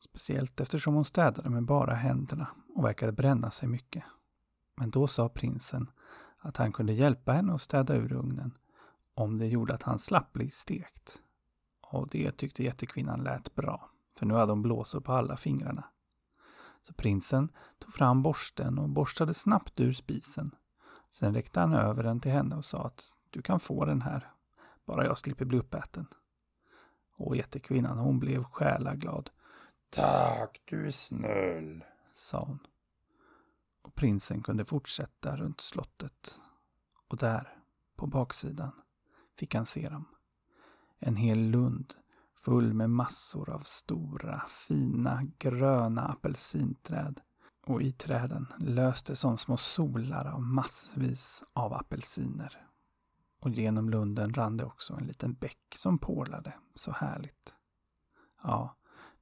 Speciellt 0.00 0.60
eftersom 0.60 0.94
hon 0.94 1.04
städade 1.04 1.50
med 1.50 1.64
bara 1.64 1.94
händerna 1.94 2.48
och 2.74 2.84
verkade 2.84 3.12
bränna 3.12 3.50
sig 3.50 3.68
mycket. 3.68 4.04
Men 4.76 4.90
då 4.90 5.06
sa 5.06 5.28
prinsen 5.28 5.90
att 6.38 6.56
han 6.56 6.72
kunde 6.72 6.92
hjälpa 6.92 7.32
henne 7.32 7.54
att 7.54 7.62
städa 7.62 7.94
ur 7.94 8.12
ugnen 8.12 8.58
om 9.14 9.38
det 9.38 9.46
gjorde 9.46 9.74
att 9.74 9.82
han 9.82 9.98
slapp 9.98 10.32
bli 10.32 10.50
stekt. 10.50 11.22
Och 11.80 12.08
det 12.08 12.32
tyckte 12.32 12.64
jättekvinnan 12.64 13.22
lät 13.22 13.54
bra, 13.54 13.90
för 14.18 14.26
nu 14.26 14.34
hade 14.34 14.52
hon 14.52 14.62
blåsor 14.62 15.00
på 15.00 15.12
alla 15.12 15.36
fingrarna. 15.36 15.84
Så 16.82 16.94
prinsen 16.94 17.48
tog 17.78 17.92
fram 17.92 18.22
borsten 18.22 18.78
och 18.78 18.88
borstade 18.88 19.34
snabbt 19.34 19.80
ur 19.80 19.92
spisen. 19.92 20.54
Sen 21.10 21.34
räckte 21.34 21.60
han 21.60 21.72
över 21.72 22.02
den 22.02 22.20
till 22.20 22.32
henne 22.32 22.56
och 22.56 22.64
sa 22.64 22.82
att 22.82 23.04
du 23.30 23.42
kan 23.42 23.60
få 23.60 23.84
den 23.84 24.02
här, 24.02 24.30
bara 24.84 25.06
jag 25.06 25.18
slipper 25.18 25.44
bli 25.44 25.58
uppäten. 25.58 26.06
Och 27.16 27.36
jättekvinnan, 27.36 27.98
hon 27.98 28.18
blev 28.18 28.44
själaglad. 28.44 29.30
Tack, 29.90 30.62
du 30.64 30.86
är 30.86 30.90
snäll, 30.90 31.84
sa 32.14 32.44
hon. 32.44 32.58
Och 33.82 33.94
prinsen 33.94 34.42
kunde 34.42 34.64
fortsätta 34.64 35.36
runt 35.36 35.60
slottet. 35.60 36.40
Och 37.08 37.16
där, 37.16 37.56
på 37.96 38.06
baksidan, 38.06 38.72
fick 39.38 39.54
han 39.54 39.66
se 39.66 39.86
dem. 39.86 40.04
En 40.98 41.16
hel 41.16 41.38
lund 41.38 41.94
full 42.36 42.74
med 42.74 42.90
massor 42.90 43.50
av 43.50 43.60
stora, 43.60 44.42
fina, 44.48 45.22
gröna 45.38 46.08
apelsinträd. 46.08 47.20
Och 47.66 47.82
i 47.82 47.92
träden 47.92 48.46
löste 48.58 49.16
som 49.16 49.38
små 49.38 49.56
solar 49.56 50.24
av 50.24 50.42
massvis 50.42 51.42
av 51.52 51.72
apelsiner. 51.72 52.66
Och 53.40 53.50
genom 53.50 53.90
lunden 53.90 54.34
rann 54.34 54.56
det 54.56 54.64
också 54.64 54.94
en 54.94 55.06
liten 55.06 55.34
bäck 55.34 55.74
som 55.76 55.98
porlade 55.98 56.52
så 56.74 56.92
härligt. 56.92 57.54
Ja, 58.42 58.76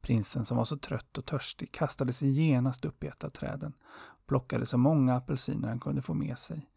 prinsen 0.08 0.44
som 0.44 0.56
var 0.56 0.64
så 0.64 0.76
trött 0.76 1.18
och 1.18 1.24
törstig 1.24 1.72
kastade 1.72 2.12
sig 2.12 2.30
genast 2.30 2.84
upp 2.84 3.04
i 3.04 3.06
ett 3.06 3.24
av 3.24 3.30
träden, 3.30 3.72
plockade 4.26 4.66
så 4.66 4.78
många 4.78 5.16
apelsiner 5.16 5.68
han 5.68 5.80
kunde 5.80 6.02
få 6.02 6.14
med 6.14 6.38
sig, 6.38 6.70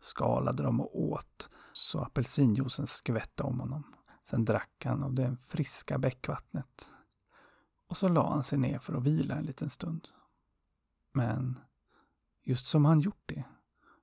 skalade 0.00 0.62
dem 0.62 0.80
och 0.80 1.00
åt 1.00 1.50
så 1.72 2.00
apelsinjuicen 2.00 2.86
skvätte 2.86 3.42
om 3.42 3.60
honom. 3.60 3.94
Sen 4.30 4.44
drack 4.44 4.84
han 4.84 5.02
av 5.02 5.14
det 5.14 5.36
friska 5.40 5.98
bäckvattnet. 5.98 6.90
Och 7.88 7.96
så 7.96 8.08
la 8.08 8.32
han 8.32 8.44
sig 8.44 8.58
ner 8.58 8.78
för 8.78 8.94
att 8.94 9.02
vila 9.02 9.34
en 9.34 9.44
liten 9.44 9.70
stund. 9.70 10.08
Men 11.12 11.58
just 12.42 12.66
som 12.66 12.84
han 12.84 13.00
gjort 13.00 13.22
det 13.26 13.44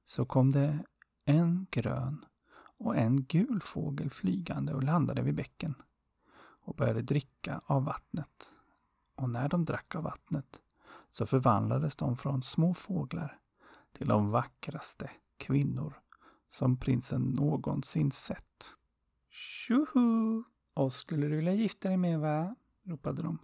så 0.06 0.26
kom 0.26 0.52
det 0.52 0.86
en 1.26 1.68
grön 1.72 2.26
och 2.78 2.98
en 2.98 3.24
gul 3.24 3.62
fågel 3.62 4.10
flygande 4.10 4.74
och 4.74 4.84
landade 4.84 5.22
vid 5.22 5.36
bäcken 5.36 5.76
och 6.66 6.76
började 6.76 7.02
dricka 7.02 7.62
av 7.66 7.84
vattnet. 7.84 8.52
När 9.36 9.50
de 9.50 9.66
drack 9.66 9.96
av 9.96 10.04
vattnet 10.04 10.62
så 11.12 11.26
förvandlades 11.26 11.96
de 11.96 12.18
från 12.18 12.44
små 12.44 12.74
fåglar 12.74 13.40
till 13.94 14.08
de 14.08 14.32
vackraste 14.32 15.12
kvinnor 15.38 16.00
som 16.50 16.78
prinsen 16.78 17.22
någonsin 17.22 18.12
sett. 18.12 18.76
Tjoho! 19.30 20.44
Oss 20.74 20.96
skulle 20.96 21.28
du 21.28 21.36
vilja 21.36 21.54
gifta 21.54 21.88
dig 21.88 21.98
med 21.98 22.20
va? 22.20 22.56
ropade 22.84 23.22
de. 23.22 23.38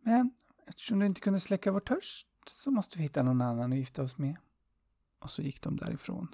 Men 0.00 0.30
eftersom 0.66 0.98
du 0.98 1.06
inte 1.06 1.20
kunde 1.20 1.40
släcka 1.40 1.72
vår 1.72 1.80
törst 1.80 2.28
så 2.46 2.70
måste 2.70 2.98
vi 2.98 3.02
hitta 3.02 3.22
någon 3.22 3.40
annan 3.40 3.72
att 3.72 3.78
gifta 3.78 4.02
oss 4.02 4.18
med. 4.18 4.36
Och 5.18 5.30
så 5.30 5.42
gick 5.42 5.62
de 5.62 5.76
därifrån. 5.76 6.28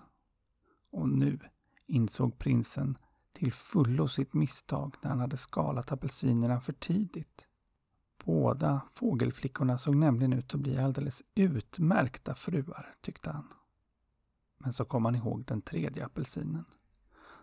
Och 0.91 1.09
nu 1.09 1.39
insåg 1.87 2.39
prinsen 2.39 2.99
till 3.33 3.53
fullo 3.53 4.09
sitt 4.09 4.35
misstag 4.35 4.97
när 5.03 5.11
han 5.11 5.21
hade 5.21 5.37
skalat 5.37 5.93
apelsinerna 5.93 6.61
för 6.61 6.73
tidigt. 6.73 7.48
Båda 8.25 8.81
fågelflickorna 8.91 9.79
såg 9.79 9.97
nämligen 9.97 10.33
ut 10.33 10.55
att 10.55 10.61
bli 10.61 10.79
alldeles 10.79 11.23
utmärkta 11.35 12.35
fruar, 12.35 12.95
tyckte 13.01 13.31
han. 13.31 13.49
Men 14.59 14.73
så 14.73 14.85
kom 14.85 15.05
han 15.05 15.15
ihåg 15.15 15.45
den 15.45 15.63
tredje 15.63 16.05
apelsinen. 16.05 16.65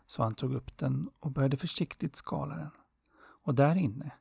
Så 0.05 0.24
han 0.24 0.36
tog 0.36 0.53
upp 0.53 0.77
den 0.77 1.10
och 1.20 1.32
började 1.32 1.58
försiktigt 1.58 2.15
skala 2.15 2.55
den. 2.55 2.72
Och 3.17 3.55
där 3.55 3.75
inne 3.75 4.12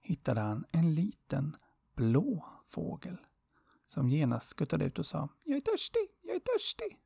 hittade 0.00 0.40
han 0.40 0.64
en 0.70 0.94
liten 0.94 1.56
blå 1.94 2.46
fågel 2.66 3.16
som 3.88 4.08
genast 4.08 4.48
skuttade 4.48 4.84
ut 4.84 4.98
och 4.98 5.06
sa 5.06 5.28
Jag 5.44 5.56
är 5.56 5.60
törstig, 5.60 6.08
jag 6.22 6.36
är 6.36 6.40
törstig. 6.40 6.98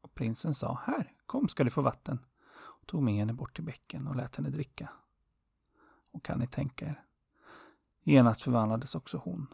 Och 0.00 0.14
prinsen 0.14 0.54
sa 0.54 0.80
Här, 0.86 1.12
kom 1.26 1.48
ska 1.48 1.64
du 1.64 1.70
få 1.70 1.82
vatten. 1.82 2.18
Och 2.54 2.86
tog 2.86 3.02
med 3.02 3.14
henne 3.14 3.32
bort 3.32 3.54
till 3.54 3.64
bäcken 3.64 4.06
och 4.06 4.16
lät 4.16 4.36
henne 4.36 4.50
dricka. 4.50 4.88
Och 6.10 6.24
kan 6.24 6.38
ni 6.38 6.46
tänka 6.46 6.86
er? 6.86 7.04
Genast 8.04 8.42
förvandlades 8.42 8.94
också 8.94 9.18
hon 9.24 9.46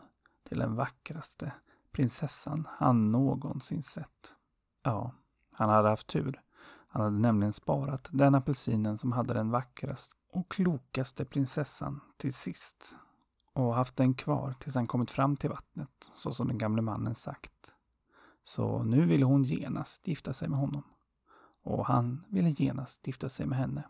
till 0.48 0.58
den 0.58 0.74
vackraste 0.74 1.52
prinsessan 1.90 2.68
han 2.70 3.12
någonsin 3.12 3.82
sett. 3.82 4.34
Ja, 4.82 5.12
han 5.52 5.68
hade 5.68 5.88
haft 5.88 6.06
tur. 6.06 6.42
Han 6.88 7.02
hade 7.02 7.18
nämligen 7.18 7.52
sparat 7.52 8.08
den 8.12 8.34
apelsinen 8.34 8.98
som 8.98 9.12
hade 9.12 9.34
den 9.34 9.50
vackraste 9.50 10.14
och 10.32 10.50
klokaste 10.50 11.24
prinsessan 11.24 12.00
till 12.16 12.34
sist 12.34 12.96
och 13.52 13.74
haft 13.74 13.96
den 13.96 14.14
kvar 14.14 14.54
tills 14.58 14.74
han 14.74 14.86
kommit 14.86 15.10
fram 15.10 15.36
till 15.36 15.50
vattnet, 15.50 16.10
så 16.12 16.32
som 16.32 16.48
den 16.48 16.58
gamle 16.58 16.82
mannen 16.82 17.14
sagt. 17.14 17.52
Så 18.42 18.82
nu 18.82 19.06
ville 19.06 19.24
hon 19.24 19.44
genast 19.44 20.08
gifta 20.08 20.32
sig 20.32 20.48
med 20.48 20.58
honom. 20.58 20.82
Och 21.62 21.86
han 21.86 22.24
ville 22.28 22.50
genast 22.50 23.06
gifta 23.06 23.28
sig 23.28 23.46
med 23.46 23.58
henne. 23.58 23.84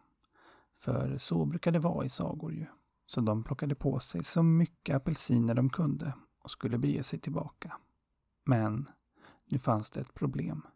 För 0.78 1.18
så 1.18 1.44
brukar 1.44 1.72
det 1.72 1.78
vara 1.78 2.04
i 2.04 2.08
sagor 2.08 2.52
ju. 2.52 2.66
Så 3.10 3.20
de 3.20 3.44
plockade 3.44 3.74
på 3.74 3.98
sig 3.98 4.24
så 4.24 4.42
mycket 4.42 4.96
apelsiner 4.96 5.54
de 5.54 5.70
kunde 5.70 6.12
och 6.40 6.50
skulle 6.50 6.78
bege 6.78 7.02
sig 7.02 7.18
tillbaka. 7.18 7.76
Men 8.44 8.86
nu 9.44 9.58
fanns 9.58 9.90
det 9.90 10.00
ett 10.00 10.14
problem. 10.14 10.66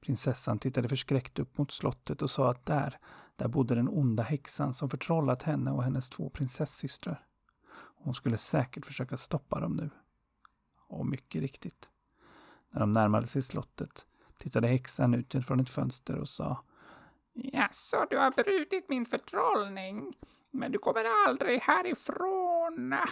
Prinsessan 0.00 0.58
tittade 0.58 0.88
förskräckt 0.88 1.38
upp 1.38 1.58
mot 1.58 1.70
slottet 1.70 2.22
och 2.22 2.30
sa 2.30 2.50
att 2.50 2.66
där, 2.66 2.98
där 3.36 3.48
bodde 3.48 3.74
den 3.74 3.88
onda 3.88 4.22
häxan 4.22 4.74
som 4.74 4.88
förtrollat 4.88 5.42
henne 5.42 5.70
och 5.70 5.84
hennes 5.84 6.10
två 6.10 6.30
prinsessystrar. 6.30 7.26
Hon 7.96 8.14
skulle 8.14 8.38
säkert 8.38 8.86
försöka 8.86 9.16
stoppa 9.16 9.60
dem 9.60 9.76
nu. 9.76 9.90
Och 10.88 11.06
mycket 11.06 11.40
riktigt. 11.40 11.90
När 12.70 12.80
de 12.80 12.92
närmade 12.92 13.26
sig 13.26 13.42
slottet 13.42 14.06
tittade 14.38 14.68
häxan 14.68 15.14
ut 15.14 15.44
från 15.46 15.60
ett 15.60 15.70
fönster 15.70 16.18
och 16.18 16.28
sa 16.28 16.64
Jaså, 17.32 18.06
du 18.10 18.18
har 18.18 18.30
brutit 18.30 18.88
min 18.88 19.04
förtrollning, 19.04 20.16
men 20.50 20.72
du 20.72 20.78
kommer 20.78 21.04
aldrig 21.26 21.60
härifrån. 21.60 22.94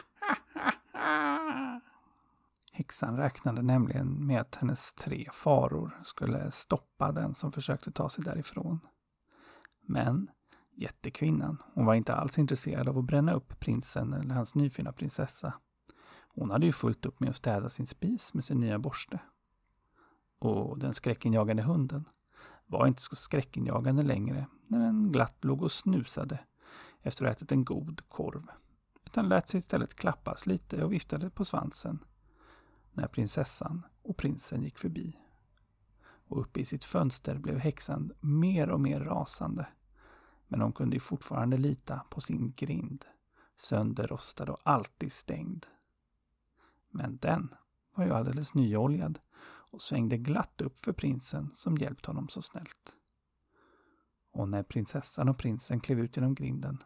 Häxan 2.73 3.17
räknade 3.17 3.63
nämligen 3.63 4.27
med 4.27 4.41
att 4.41 4.55
hennes 4.55 4.93
tre 4.93 5.29
faror 5.33 6.01
skulle 6.05 6.51
stoppa 6.51 7.13
den 7.13 7.35
som 7.35 7.53
försökte 7.53 7.93
ta 7.93 8.09
sig 8.09 8.25
därifrån. 8.25 8.81
Men 9.81 10.31
jättekvinnan, 10.75 11.63
hon 11.75 11.87
var 11.87 11.95
inte 11.95 12.15
alls 12.15 12.39
intresserad 12.39 12.89
av 12.89 12.99
att 12.99 13.05
bränna 13.05 13.33
upp 13.33 13.61
prinsen 13.61 14.13
eller 14.13 14.35
hans 14.35 14.55
nyfunna 14.55 14.93
prinsessa. 14.93 15.53
Hon 16.29 16.51
hade 16.51 16.67
ju 16.67 16.73
fullt 16.73 17.07
upp 17.07 17.21
med 17.21 17.31
att 17.31 17.37
städa 17.37 17.71
sin 17.71 17.87
spis 17.87 18.35
med 18.35 18.45
sin 18.45 18.61
nya 18.61 18.79
borste. 18.79 19.21
Och 20.39 20.79
den 20.79 20.95
skräckinjagande 20.95 21.63
hunden 21.63 22.05
var 22.67 22.87
inte 22.87 23.03
så 23.03 23.17
skräckinjagande 23.17 24.03
längre 24.03 24.47
när 24.67 24.79
den 24.79 25.13
glatt 25.13 25.45
låg 25.45 25.63
och 25.63 25.73
snusade 25.73 26.39
efter 27.03 27.25
att 27.25 27.29
ha 27.29 27.33
ätit 27.33 27.53
en 27.53 27.65
god 27.65 28.09
korv. 28.09 28.47
Utan 29.05 29.29
lät 29.29 29.49
sig 29.49 29.59
istället 29.59 29.95
klappas 29.95 30.47
lite 30.47 30.85
och 30.85 30.93
viftade 30.93 31.31
på 31.31 31.45
svansen 31.45 31.99
när 32.93 33.07
prinsessan 33.07 33.87
och 34.03 34.17
prinsen 34.17 34.63
gick 34.63 34.79
förbi. 34.79 35.19
Och 36.01 36.41
uppe 36.41 36.61
i 36.61 36.65
sitt 36.65 36.85
fönster 36.85 37.39
blev 37.39 37.59
häxan 37.59 38.13
mer 38.21 38.71
och 38.71 38.81
mer 38.81 39.01
rasande. 39.01 39.67
Men 40.49 40.61
hon 40.61 40.73
kunde 40.73 40.97
ju 40.97 41.01
fortfarande 41.01 41.57
lita 41.57 42.01
på 42.11 42.21
sin 42.21 42.53
grind, 42.57 43.05
sönderrostad 43.57 44.51
och 44.51 44.61
alltid 44.63 45.13
stängd. 45.13 45.67
Men 46.91 47.17
den 47.17 47.55
var 47.95 48.05
ju 48.05 48.13
alldeles 48.13 48.55
nyoljad 48.55 49.19
och 49.71 49.83
svängde 49.83 50.17
glatt 50.17 50.61
upp 50.61 50.79
för 50.79 50.93
prinsen 50.93 51.51
som 51.55 51.77
hjälpt 51.77 52.07
honom 52.07 52.29
så 52.29 52.43
snällt. 52.43 52.97
Och 54.33 54.49
när 54.49 54.63
prinsessan 54.63 55.29
och 55.29 55.39
prinsen 55.39 55.81
klev 55.81 56.01
ut 56.01 56.17
genom 56.17 56.35
grinden, 56.35 56.83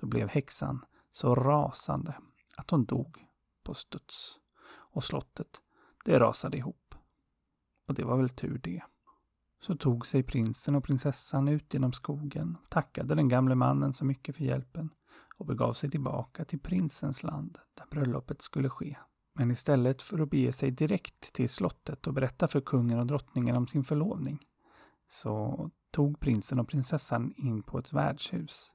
då 0.00 0.06
blev 0.06 0.28
häxan 0.28 0.84
så 1.12 1.34
rasande 1.34 2.14
att 2.56 2.70
hon 2.70 2.84
dog 2.84 3.26
på 3.64 3.74
studs 3.74 4.38
och 4.70 5.04
slottet, 5.04 5.60
det 6.04 6.18
rasade 6.18 6.56
ihop. 6.56 6.94
Och 7.88 7.94
det 7.94 8.04
var 8.04 8.16
väl 8.16 8.28
tur 8.28 8.60
det. 8.62 8.82
Så 9.60 9.76
tog 9.76 10.06
sig 10.06 10.22
prinsen 10.22 10.74
och 10.74 10.84
prinsessan 10.84 11.48
ut 11.48 11.74
genom 11.74 11.92
skogen, 11.92 12.56
tackade 12.68 13.14
den 13.14 13.28
gamle 13.28 13.54
mannen 13.54 13.92
så 13.92 14.04
mycket 14.04 14.36
för 14.36 14.44
hjälpen 14.44 14.90
och 15.36 15.46
begav 15.46 15.72
sig 15.72 15.90
tillbaka 15.90 16.44
till 16.44 16.60
prinsens 16.60 17.22
land 17.22 17.58
där 17.74 17.86
bröllopet 17.90 18.42
skulle 18.42 18.68
ske. 18.68 18.96
Men 19.34 19.50
istället 19.50 20.02
för 20.02 20.18
att 20.18 20.30
bege 20.30 20.52
sig 20.52 20.70
direkt 20.70 21.32
till 21.32 21.48
slottet 21.48 22.06
och 22.06 22.14
berätta 22.14 22.48
för 22.48 22.60
kungen 22.60 22.98
och 22.98 23.06
drottningen 23.06 23.56
om 23.56 23.66
sin 23.66 23.84
förlovning 23.84 24.46
så 25.08 25.70
tog 25.90 26.20
prinsen 26.20 26.60
och 26.60 26.68
prinsessan 26.68 27.32
in 27.36 27.62
på 27.62 27.78
ett 27.78 27.92
värdshus. 27.92 28.72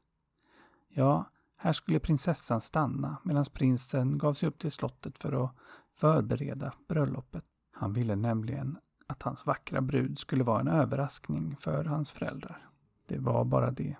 Ja, 0.97 1.25
här 1.57 1.73
skulle 1.73 1.99
prinsessan 1.99 2.61
stanna 2.61 3.17
medan 3.23 3.45
prinsen 3.53 4.17
gav 4.17 4.33
sig 4.33 4.49
upp 4.49 4.59
till 4.59 4.71
slottet 4.71 5.17
för 5.17 5.43
att 5.45 5.51
förbereda 5.93 6.73
bröllopet. 6.87 7.43
Han 7.71 7.93
ville 7.93 8.15
nämligen 8.15 8.77
att 9.07 9.23
hans 9.23 9.45
vackra 9.45 9.81
brud 9.81 10.19
skulle 10.19 10.43
vara 10.43 10.59
en 10.59 10.67
överraskning 10.67 11.55
för 11.59 11.85
hans 11.85 12.11
föräldrar. 12.11 12.69
Det 13.05 13.17
var 13.17 13.45
bara 13.45 13.71
det 13.71 13.95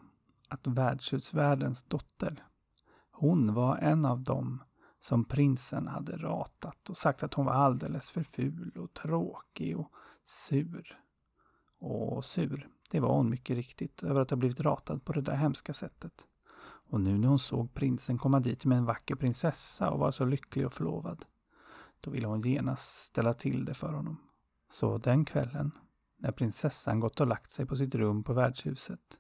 att 0.50 0.68
värdshusvärdens 0.68 1.84
dotter, 1.84 2.44
hon 3.12 3.54
var 3.54 3.78
en 3.78 4.06
av 4.06 4.22
dem 4.22 4.64
som 5.00 5.26
prinsen 5.26 5.88
hade 5.88 6.18
ratat 6.18 6.90
och 6.90 6.98
sagt 6.98 7.24
att 7.24 7.34
hon 7.34 7.46
var 7.46 7.54
alldeles 7.54 8.12
för 8.12 8.24
ful 8.24 8.72
och 8.78 8.94
tråkig 8.94 9.80
och 9.80 9.92
sur. 10.26 11.00
Och 11.80 12.26
sur, 12.26 12.70
det 12.92 13.00
var 13.00 13.16
hon 13.16 13.30
mycket 13.30 13.56
riktigt 13.56 14.04
över 14.04 14.22
att 14.22 14.30
ha 14.30 14.38
blivit 14.38 14.60
ratad 14.60 15.06
på 15.06 15.14
det 15.14 15.22
där 15.22 15.36
hemska 15.36 15.74
sättet. 15.74 16.26
Och 16.90 17.02
nu 17.02 17.18
när 17.18 17.28
hon 17.28 17.40
såg 17.40 17.74
prinsen 17.74 18.18
komma 18.18 18.40
dit 18.40 18.66
med 18.66 18.78
en 18.78 18.86
vacker 18.86 19.16
prinsessa 19.16 19.90
och 19.90 20.00
var 20.00 20.12
så 20.12 20.26
lycklig 20.26 20.66
och 20.66 20.74
förlovad, 20.74 21.26
då 22.02 22.12
ville 22.12 22.28
hon 22.28 22.42
genast 22.42 23.06
ställa 23.06 23.34
till 23.34 23.66
det 23.66 23.74
för 23.74 23.94
honom. 23.94 24.18
Så 24.72 24.98
den 24.98 25.26
kvällen, 25.26 25.72
när 26.18 26.32
prinsessan 26.32 27.00
gått 27.00 27.22
och 27.22 27.28
lagt 27.28 27.52
sig 27.52 27.66
på 27.66 27.76
sitt 27.76 27.96
rum 27.96 28.24
på 28.24 28.34
värdshuset, 28.34 29.20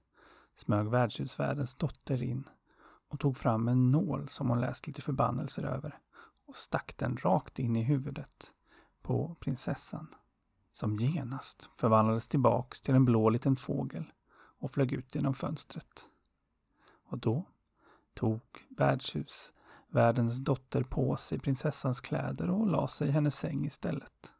smög 0.55 0.87
värdshusvärdens 0.87 1.75
dotter 1.75 2.23
in 2.23 2.49
och 3.09 3.19
tog 3.19 3.37
fram 3.37 3.67
en 3.67 3.91
nål 3.91 4.29
som 4.29 4.49
hon 4.49 4.61
läst 4.61 4.87
lite 4.87 5.01
förbannelser 5.01 5.63
över 5.63 5.99
och 6.45 6.55
stack 6.55 6.97
den 6.97 7.17
rakt 7.17 7.59
in 7.59 7.75
i 7.75 7.83
huvudet 7.83 8.53
på 9.01 9.35
prinsessan. 9.39 10.15
Som 10.71 10.95
genast 10.95 11.69
förvandlades 11.75 12.27
tillbaks 12.27 12.81
till 12.81 12.95
en 12.95 13.05
blå 13.05 13.29
liten 13.29 13.55
fågel 13.55 14.11
och 14.59 14.71
flög 14.71 14.93
ut 14.93 15.15
genom 15.15 15.33
fönstret. 15.33 16.09
Och 17.07 17.17
då 17.17 17.45
tog 18.15 18.41
värdshus 18.69 19.51
värdens 19.95 20.37
dotter 20.39 20.83
på 20.83 21.15
sig 21.15 21.39
prinsessans 21.39 22.01
kläder 22.01 22.49
och 22.49 22.67
la 22.67 22.87
sig 22.87 23.07
i 23.07 23.11
hennes 23.11 23.35
säng 23.35 23.65
istället. 23.65 24.31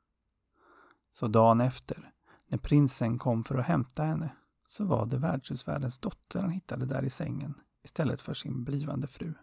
Så 1.12 1.28
dagen 1.28 1.62
efter, 1.62 2.12
när 2.48 2.58
prinsen 2.58 3.20
kom 3.20 3.44
för 3.44 3.58
att 3.58 3.66
hämta 3.66 4.04
henne, 4.04 4.30
så 4.68 4.86
var 4.86 5.06
det 5.06 5.18
värdshusvärdens 5.18 6.00
dotter 6.00 6.42
han 6.42 6.50
hittade 6.50 6.86
där 6.86 7.04
i 7.04 7.10
sängen 7.10 7.54
istället 7.84 8.22
för 8.22 8.34
sin 8.34 8.64
blivande 8.64 9.08
fru. 9.08 9.34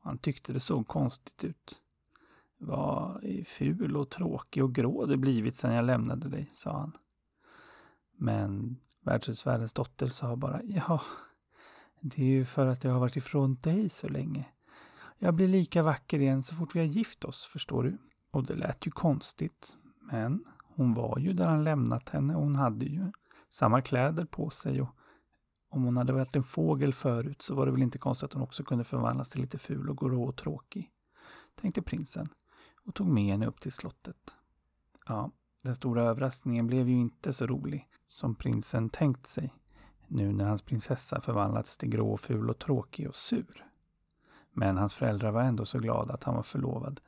Han 0.00 0.18
tyckte 0.18 0.52
det 0.52 0.60
såg 0.60 0.88
konstigt 0.88 1.44
ut. 1.44 1.82
Vad 2.58 3.24
ful 3.46 3.96
och 3.96 4.10
tråkig 4.10 4.64
och 4.64 4.74
grå 4.74 5.06
du 5.06 5.16
blivit 5.16 5.56
sedan 5.56 5.74
jag 5.74 5.84
lämnade 5.84 6.28
dig, 6.28 6.50
sa 6.52 6.72
han. 6.72 6.92
Men 8.16 8.76
värdshusvärdens 9.00 9.72
dotter 9.72 10.08
sa 10.08 10.36
bara, 10.36 10.62
ja, 10.62 11.02
det 12.00 12.22
är 12.22 12.26
ju 12.26 12.44
för 12.44 12.66
att 12.66 12.84
jag 12.84 12.92
har 12.92 13.00
varit 13.00 13.16
ifrån 13.16 13.58
dig 13.60 13.88
så 13.88 14.08
länge. 14.08 14.44
Jag 15.18 15.34
blir 15.34 15.48
lika 15.48 15.82
vacker 15.82 16.18
igen 16.18 16.42
så 16.42 16.54
fort 16.54 16.74
vi 16.74 16.78
har 16.78 16.86
gift 16.86 17.24
oss, 17.24 17.44
förstår 17.44 17.82
du. 17.82 17.98
Och 18.30 18.46
det 18.46 18.54
lät 18.54 18.86
ju 18.86 18.90
konstigt, 18.90 19.76
men 20.00 20.44
hon 20.62 20.94
var 20.94 21.18
ju 21.18 21.32
där 21.32 21.48
han 21.48 21.64
lämnat 21.64 22.08
henne 22.08 22.34
och 22.36 22.42
hon 22.42 22.56
hade 22.56 22.84
ju 22.84 23.12
samma 23.48 23.80
kläder 23.80 24.24
på 24.24 24.50
sig 24.50 24.80
och 24.80 24.88
om 25.68 25.84
hon 25.84 25.96
hade 25.96 26.12
varit 26.12 26.36
en 26.36 26.42
fågel 26.42 26.92
förut 26.92 27.42
så 27.42 27.54
var 27.54 27.66
det 27.66 27.72
väl 27.72 27.82
inte 27.82 27.98
konstigt 27.98 28.24
att 28.24 28.32
hon 28.32 28.42
också 28.42 28.64
kunde 28.64 28.84
förvandlas 28.84 29.28
till 29.28 29.40
lite 29.40 29.58
ful 29.58 29.90
och 29.90 29.98
grå 29.98 30.24
och 30.24 30.36
tråkig, 30.36 30.90
tänkte 31.54 31.82
prinsen 31.82 32.28
och 32.84 32.94
tog 32.94 33.06
med 33.06 33.24
henne 33.32 33.46
upp 33.46 33.60
till 33.60 33.72
slottet. 33.72 34.34
Ja, 35.06 35.30
den 35.62 35.76
stora 35.76 36.02
överraskningen 36.02 36.66
blev 36.66 36.88
ju 36.88 36.94
inte 36.94 37.32
så 37.32 37.46
rolig 37.46 37.88
som 38.08 38.34
prinsen 38.34 38.88
tänkt 38.88 39.26
sig 39.26 39.54
nu 40.08 40.32
när 40.32 40.46
hans 40.46 40.62
prinsessa 40.62 41.20
förvandlats 41.20 41.78
till 41.78 41.88
grå, 41.88 42.16
ful 42.16 42.50
och 42.50 42.58
tråkig 42.58 43.08
och 43.08 43.16
sur. 43.16 43.66
Men 44.52 44.76
hans 44.76 44.94
föräldrar 44.94 45.30
var 45.30 45.42
ändå 45.42 45.64
så 45.64 45.78
glada 45.78 46.14
att 46.14 46.24
han 46.24 46.34
var 46.34 46.42
förlovad 46.42 47.00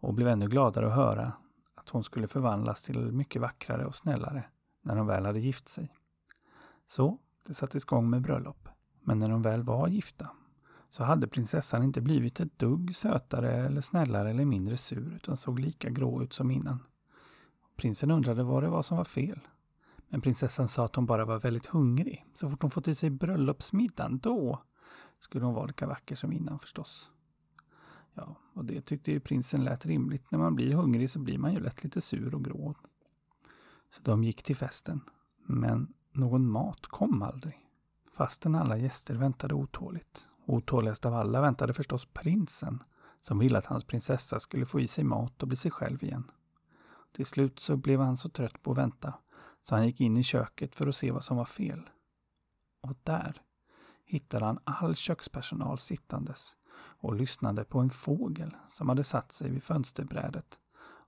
och 0.00 0.14
blev 0.14 0.28
ännu 0.28 0.48
gladare 0.48 0.86
att 0.86 0.94
höra 0.94 1.32
att 1.74 1.88
hon 1.88 2.04
skulle 2.04 2.28
förvandlas 2.28 2.82
till 2.82 3.12
mycket 3.12 3.42
vackrare 3.42 3.86
och 3.86 3.94
snällare 3.94 4.44
när 4.82 4.96
de 4.96 5.06
väl 5.06 5.26
hade 5.26 5.40
gift 5.40 5.68
sig. 5.68 5.94
Så 6.88 7.18
det 7.46 7.54
sattes 7.54 7.84
igång 7.84 8.10
med 8.10 8.22
bröllop. 8.22 8.68
Men 9.00 9.18
när 9.18 9.28
de 9.28 9.42
väl 9.42 9.62
var 9.62 9.88
gifta 9.88 10.30
så 10.88 11.04
hade 11.04 11.28
prinsessan 11.28 11.82
inte 11.82 12.00
blivit 12.00 12.40
ett 12.40 12.58
dugg 12.58 12.96
sötare 12.96 13.52
eller 13.66 13.80
snällare 13.80 14.30
eller 14.30 14.44
mindre 14.44 14.76
sur 14.76 15.14
utan 15.14 15.36
såg 15.36 15.58
lika 15.58 15.90
grå 15.90 16.22
ut 16.22 16.32
som 16.32 16.50
innan. 16.50 16.78
Prinsen 17.76 18.10
undrade 18.10 18.42
vad 18.42 18.62
det 18.62 18.68
var 18.68 18.82
som 18.82 18.96
var 18.96 19.04
fel. 19.04 19.40
Men 20.08 20.20
prinsessan 20.20 20.68
sa 20.68 20.84
att 20.84 20.96
hon 20.96 21.06
bara 21.06 21.24
var 21.24 21.38
väldigt 21.38 21.66
hungrig. 21.66 22.26
Så 22.34 22.48
fort 22.48 22.62
hon 22.62 22.70
fått 22.70 22.88
i 22.88 22.94
sig 22.94 23.10
bröllopsmiddagen, 23.10 24.18
då 24.18 24.62
skulle 25.18 25.44
hon 25.44 25.54
vara 25.54 25.66
lika 25.66 25.86
vacker 25.86 26.16
som 26.16 26.32
innan 26.32 26.58
förstås. 26.58 27.10
Ja, 28.14 28.36
och 28.52 28.64
det 28.64 28.80
tyckte 28.80 29.12
ju 29.12 29.20
prinsen 29.20 29.64
lät 29.64 29.86
rimligt. 29.86 30.30
När 30.30 30.38
man 30.38 30.54
blir 30.54 30.74
hungrig 30.74 31.10
så 31.10 31.18
blir 31.18 31.38
man 31.38 31.52
ju 31.52 31.60
lätt 31.60 31.84
lite 31.84 32.00
sur 32.00 32.34
och 32.34 32.44
grå. 32.44 32.74
Så 33.88 34.02
de 34.02 34.24
gick 34.24 34.42
till 34.42 34.56
festen. 34.56 35.00
Men 35.46 35.92
någon 36.12 36.46
mat 36.46 36.86
kom 36.86 37.22
aldrig. 37.22 37.60
Fastän 38.12 38.54
alla 38.54 38.76
gäster 38.76 39.14
väntade 39.14 39.54
otåligt. 39.54 40.28
Otåligast 40.46 41.06
av 41.06 41.14
alla 41.14 41.40
väntade 41.40 41.74
förstås 41.74 42.06
prinsen 42.06 42.82
som 43.22 43.38
ville 43.38 43.58
att 43.58 43.66
hans 43.66 43.84
prinsessa 43.84 44.40
skulle 44.40 44.66
få 44.66 44.80
i 44.80 44.88
sig 44.88 45.04
mat 45.04 45.42
och 45.42 45.48
bli 45.48 45.56
sig 45.56 45.70
själv 45.70 46.04
igen. 46.04 46.30
Till 47.12 47.26
slut 47.26 47.60
så 47.60 47.76
blev 47.76 48.00
han 48.00 48.16
så 48.16 48.28
trött 48.28 48.62
på 48.62 48.70
att 48.70 48.78
vänta 48.78 49.14
så 49.68 49.74
han 49.74 49.86
gick 49.86 50.00
in 50.00 50.16
i 50.16 50.22
köket 50.22 50.74
för 50.74 50.86
att 50.86 50.96
se 50.96 51.10
vad 51.10 51.24
som 51.24 51.36
var 51.36 51.44
fel. 51.44 51.90
Och 52.80 52.96
där 53.02 53.42
hittade 54.04 54.44
han 54.44 54.58
all 54.64 54.94
kökspersonal 54.94 55.78
sittandes 55.78 56.56
och 56.76 57.14
lyssnade 57.14 57.64
på 57.64 57.80
en 57.80 57.90
fågel 57.90 58.56
som 58.68 58.88
hade 58.88 59.04
satt 59.04 59.32
sig 59.32 59.50
vid 59.50 59.62
fönsterbrädet 59.62 60.58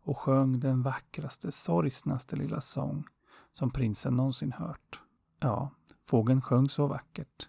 och 0.03 0.19
sjöng 0.19 0.61
den 0.61 0.83
vackraste, 0.83 1.53
sorgsnaste 1.53 2.37
lilla 2.37 2.61
sång 2.61 3.05
som 3.53 3.71
prinsen 3.71 4.17
någonsin 4.17 4.53
hört. 4.53 5.01
Ja, 5.41 5.71
fågeln 6.05 6.43
sjöng 6.43 6.69
så 6.69 6.87
vackert 6.87 7.49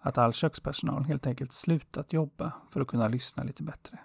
att 0.00 0.18
all 0.18 0.32
kökspersonal 0.32 1.04
helt 1.04 1.26
enkelt 1.26 1.52
slutat 1.52 2.12
jobba 2.12 2.52
för 2.68 2.80
att 2.80 2.88
kunna 2.88 3.08
lyssna 3.08 3.42
lite 3.42 3.62
bättre. 3.62 3.98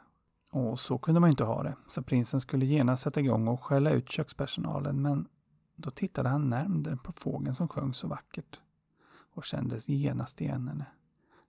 Och 0.51 0.79
så 0.79 0.97
kunde 0.97 1.19
man 1.19 1.29
inte 1.29 1.43
ha 1.43 1.63
det, 1.63 1.75
så 1.87 2.01
prinsen 2.01 2.41
skulle 2.41 2.65
genast 2.65 3.03
sätta 3.03 3.19
igång 3.19 3.47
och 3.47 3.63
skälla 3.63 3.91
ut 3.91 4.11
kökspersonalen 4.11 5.01
men 5.01 5.27
då 5.75 5.91
tittade 5.91 6.29
han 6.29 6.49
närmare 6.49 6.97
på 6.97 7.11
fågeln 7.11 7.55
som 7.55 7.67
sjöng 7.67 7.93
så 7.93 8.07
vackert 8.07 8.59
och 9.07 9.43
kände 9.43 9.79
genast 9.85 10.41
igen 10.41 10.67
henne. 10.67 10.85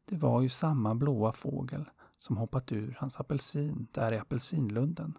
Det 0.05 0.17
var 0.17 0.43
ju 0.43 0.49
samma 0.49 0.95
blåa 0.95 1.33
fågel 1.33 1.91
som 2.17 2.37
hoppat 2.37 2.73
ur 2.73 2.97
hans 3.01 3.21
apelsin 3.21 3.89
där 3.93 4.13
i 4.13 4.19
apelsinlunden. 4.19 5.19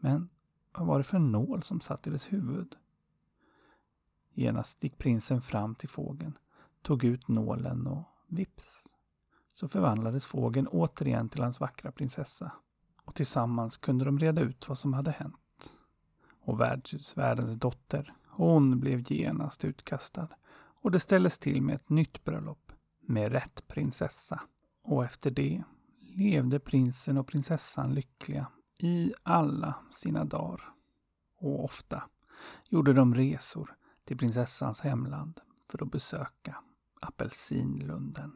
Men 0.00 0.28
vad 0.72 0.86
var 0.86 0.98
det 0.98 1.04
för 1.04 1.18
nål 1.18 1.62
som 1.62 1.80
satt 1.80 2.06
i 2.06 2.10
dess 2.10 2.32
huvud? 2.32 2.76
Genast 4.32 4.84
gick 4.84 4.98
prinsen 4.98 5.42
fram 5.42 5.74
till 5.74 5.88
fågeln, 5.88 6.38
tog 6.82 7.04
ut 7.04 7.28
nålen 7.28 7.86
och 7.86 8.04
vips 8.26 8.84
så 9.52 9.68
förvandlades 9.68 10.26
fågeln 10.26 10.66
återigen 10.66 11.28
till 11.28 11.42
hans 11.42 11.60
vackra 11.60 11.92
prinsessa. 11.92 12.52
Och 13.04 13.14
tillsammans 13.14 13.76
kunde 13.76 14.04
de 14.04 14.18
reda 14.18 14.42
ut 14.42 14.68
vad 14.68 14.78
som 14.78 14.92
hade 14.92 15.10
hänt 15.10 15.39
och 16.40 16.60
värdshusvärdens 16.60 17.56
dotter. 17.56 18.14
Hon 18.26 18.80
blev 18.80 19.12
genast 19.12 19.64
utkastad 19.64 20.28
och 20.82 20.90
det 20.90 21.00
ställdes 21.00 21.38
till 21.38 21.62
med 21.62 21.74
ett 21.74 21.88
nytt 21.88 22.24
bröllop 22.24 22.72
med 23.00 23.32
rätt 23.32 23.68
prinsessa. 23.68 24.40
Och 24.82 25.04
efter 25.04 25.30
det 25.30 25.62
levde 26.00 26.60
prinsen 26.60 27.18
och 27.18 27.26
prinsessan 27.26 27.94
lyckliga 27.94 28.46
i 28.78 29.12
alla 29.22 29.74
sina 29.90 30.24
dagar. 30.24 30.60
Och 31.36 31.64
ofta 31.64 32.02
gjorde 32.68 32.92
de 32.92 33.14
resor 33.14 33.76
till 34.04 34.18
prinsessans 34.18 34.80
hemland 34.80 35.40
för 35.70 35.82
att 35.82 35.90
besöka 35.90 36.56
apelsinlunden. 37.00 38.32